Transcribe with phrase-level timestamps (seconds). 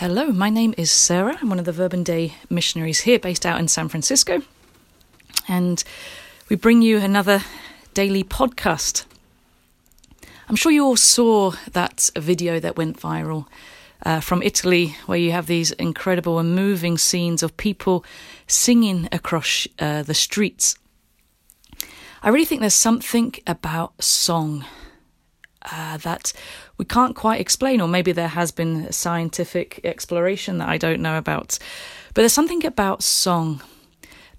[0.00, 1.36] Hello, my name is Sarah.
[1.42, 4.40] I'm one of the Verbum Dei missionaries here, based out in San Francisco.
[5.46, 5.84] And
[6.48, 7.42] we bring you another
[7.92, 9.04] daily podcast.
[10.48, 13.44] I'm sure you all saw that video that went viral
[14.06, 18.02] uh, from Italy, where you have these incredible and moving scenes of people
[18.46, 20.76] singing across uh, the streets.
[22.22, 24.64] I really think there's something about song
[25.72, 26.32] uh, that
[26.78, 31.18] we can't quite explain, or maybe there has been scientific exploration that I don't know
[31.18, 31.58] about.
[32.14, 33.62] But there's something about song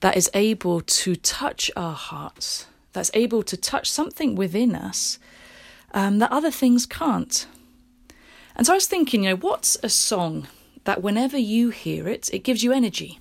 [0.00, 5.18] that is able to touch our hearts, that's able to touch something within us
[5.92, 7.46] um, that other things can't.
[8.56, 10.48] And so I was thinking, you know, what's a song
[10.84, 13.20] that whenever you hear it, it gives you energy,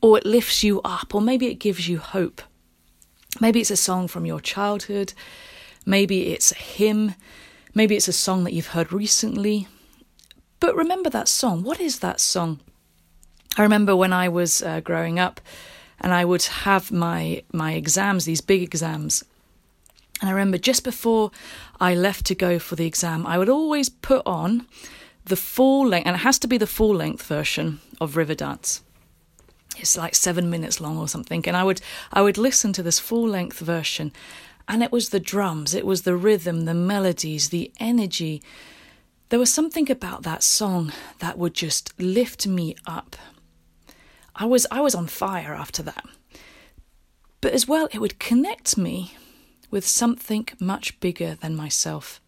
[0.00, 2.42] or it lifts you up, or maybe it gives you hope?
[3.40, 5.12] Maybe it's a song from your childhood.
[5.86, 7.14] Maybe it's a hymn.
[7.74, 9.68] Maybe it's a song that you've heard recently.
[10.60, 11.62] But remember that song.
[11.62, 12.60] What is that song?
[13.56, 15.40] I remember when I was uh, growing up
[16.00, 19.24] and I would have my, my exams, these big exams.
[20.20, 21.30] And I remember just before
[21.80, 24.66] I left to go for the exam, I would always put on
[25.26, 28.80] the full length, and it has to be the full length version of Riverdance.
[29.76, 31.80] It's like seven minutes long or something, and I would
[32.12, 34.12] I would listen to this full length version,
[34.68, 38.42] and it was the drums, it was the rhythm, the melodies, the energy.
[39.28, 43.16] There was something about that song that would just lift me up.
[44.34, 46.04] I was I was on fire after that.
[47.40, 49.16] But as well it would connect me
[49.70, 52.20] with something much bigger than myself.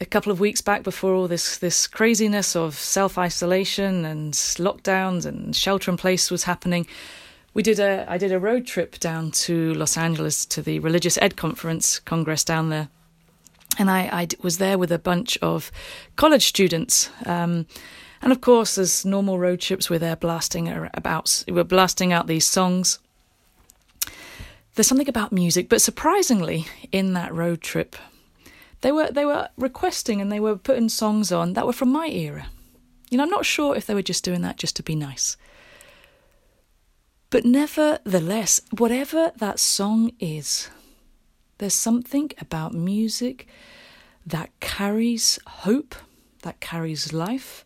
[0.00, 5.26] A couple of weeks back, before all this, this craziness of self isolation and lockdowns
[5.26, 6.86] and shelter in place was happening,
[7.54, 11.18] we did a I did a road trip down to Los Angeles to the Religious
[11.20, 12.88] Ed conference congress down there,
[13.78, 15.70] and I, I was there with a bunch of
[16.16, 17.10] college students.
[17.26, 17.66] Um,
[18.22, 22.46] and of course, as normal road trips, we're there blasting about we're blasting out these
[22.46, 22.98] songs.
[24.74, 27.96] There's something about music, but surprisingly, in that road trip,
[28.82, 32.08] they were they were requesting and they were putting songs on that were from my
[32.08, 32.46] era.
[33.10, 35.36] You know, I'm not sure if they were just doing that just to be nice.
[37.30, 40.68] But nevertheless, whatever that song is,
[41.58, 43.46] there's something about music
[44.26, 45.94] that carries hope,
[46.42, 47.64] that carries life,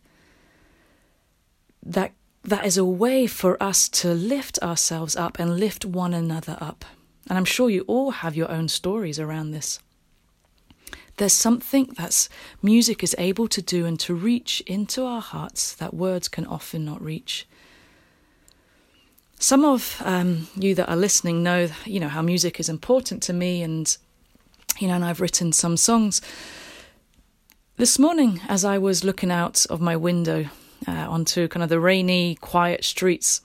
[1.83, 6.57] that that is a way for us to lift ourselves up and lift one another
[6.61, 6.85] up.
[7.27, 9.79] And I'm sure you all have your own stories around this.
[11.17, 12.27] There's something that
[12.61, 16.85] music is able to do and to reach into our hearts that words can often
[16.85, 17.47] not reach.
[19.39, 23.33] Some of um, you that are listening know, you know, how music is important to
[23.33, 23.95] me, and
[24.79, 26.21] you know, and I've written some songs.
[27.77, 30.45] This morning, as I was looking out of my window
[30.87, 33.41] uh, onto kind of the rainy, quiet streets,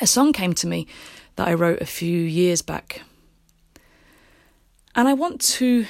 [0.00, 0.88] a song came to me
[1.36, 3.02] that I wrote a few years back,
[4.96, 5.86] and I want to,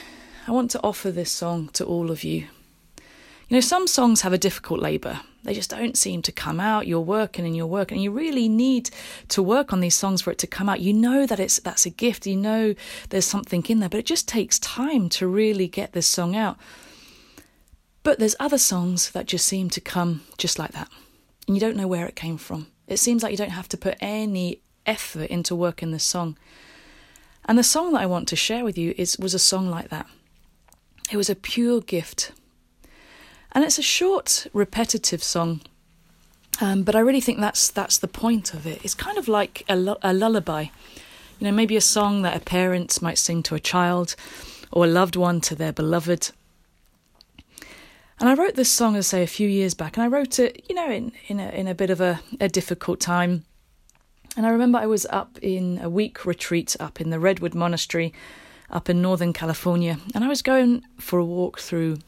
[0.47, 2.49] I want to offer this song to all of you.
[3.49, 5.21] You know, some songs have a difficult labour.
[5.45, 6.89] They just don't seem to come out.
[6.89, 8.91] You're working and you're working, and you really need
[9.29, 10.81] to work on these songs for it to come out.
[10.81, 12.27] You know that it's that's a gift.
[12.27, 12.75] You know
[13.11, 16.57] there's something in there, but it just takes time to really get this song out.
[18.03, 20.89] But there's other songs that just seem to come just like that,
[21.47, 22.67] and you don't know where it came from.
[22.89, 26.37] It seems like you don't have to put any effort into working this song.
[27.45, 29.91] And the song that I want to share with you is was a song like
[29.91, 30.07] that.
[31.13, 32.33] It was a pure gift
[33.57, 35.63] and it's a short, repetitive song.
[36.61, 38.85] Um, but I really think that's that's the point of it.
[38.85, 40.67] It's kind of like a, lullaby,
[41.39, 44.15] you know, maybe a song that a parent might sing to a child,
[44.71, 46.33] or a loved one to their beloved.
[48.21, 50.39] And I wrote this song, as I say, a few years back, and I wrote
[50.39, 53.47] it, you know, in in a, in a bit of a, a difficult time.
[54.37, 58.13] And I remember I was up in a week retreat up in the Redwood Monastery,
[58.69, 61.99] up in Northern California, and I was going for a walk through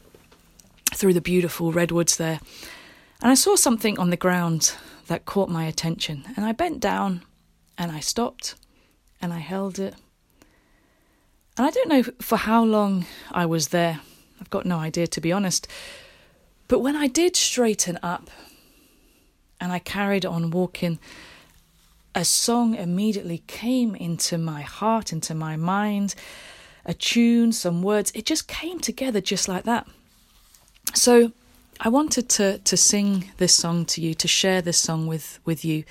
[0.94, 2.40] through the beautiful redwoods there.
[3.20, 4.74] And I saw something on the ground
[5.08, 6.24] that caught my attention.
[6.36, 7.22] And I bent down
[7.76, 8.54] and I stopped
[9.20, 9.94] and I held it.
[11.56, 14.00] And I don't know for how long I was there.
[14.40, 15.66] I've got no idea, to be honest.
[16.68, 18.30] But when I did straighten up
[19.60, 21.00] and I carried on walking,
[22.14, 26.14] a song immediately came into my heart, into my mind,
[26.84, 28.12] a tune, some words.
[28.14, 29.88] It just came together just like that.
[30.94, 31.32] So
[31.80, 35.64] I wanted to to sing this song to you, to share this song with with
[35.64, 35.84] you.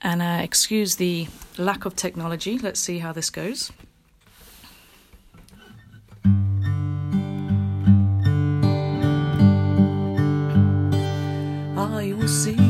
[0.00, 1.26] And uh, excuse the
[1.56, 2.58] lack of technology.
[2.58, 3.72] Let's see how this goes.
[11.76, 12.67] I will see.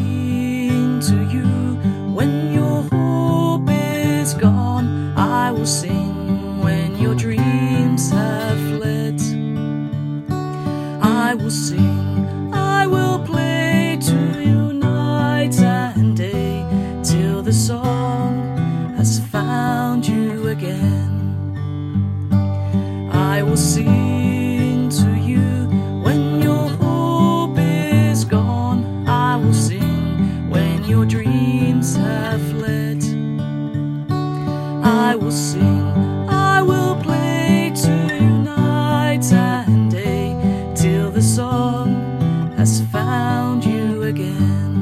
[35.10, 35.88] I will sing,
[36.28, 40.36] I will play to you night and day
[40.76, 44.74] till the song has found you again.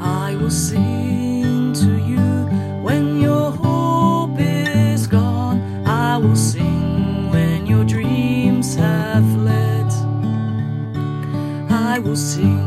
[0.00, 2.48] I will sing to you
[2.82, 5.60] when your hope is gone.
[5.86, 9.92] I will sing when your dreams have fled.
[11.70, 12.57] I will sing,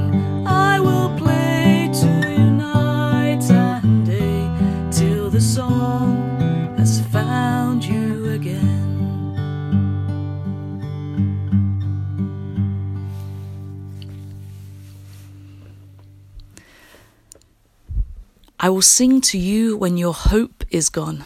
[18.63, 21.25] I will sing to you when your hope is gone.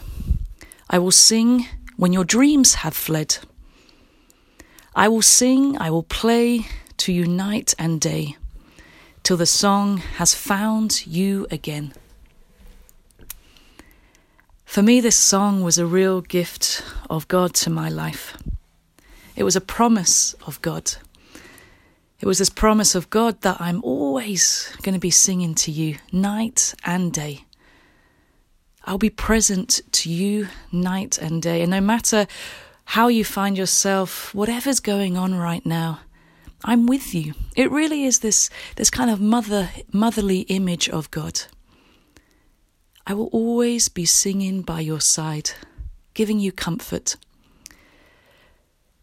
[0.88, 1.66] I will sing
[1.98, 3.36] when your dreams have fled.
[4.94, 6.66] I will sing, I will play
[6.96, 8.38] to you night and day
[9.22, 11.92] till the song has found you again.
[14.64, 18.38] For me, this song was a real gift of God to my life.
[19.36, 20.94] It was a promise of God.
[22.18, 25.96] It was this promise of God that I'm always going to be singing to you
[26.12, 27.44] night and day.
[28.84, 31.60] I'll be present to you night and day.
[31.60, 32.26] And no matter
[32.84, 36.00] how you find yourself, whatever's going on right now,
[36.64, 37.34] I'm with you.
[37.54, 41.42] It really is this, this kind of mother, motherly image of God.
[43.06, 45.50] I will always be singing by your side,
[46.14, 47.16] giving you comfort.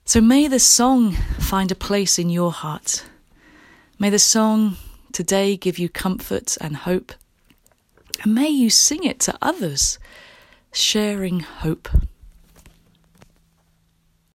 [0.05, 3.05] So may the song find a place in your heart.
[3.97, 4.75] May the song
[5.13, 7.13] today give you comfort and hope.
[8.21, 9.97] And may you sing it to others,
[10.73, 11.87] sharing hope.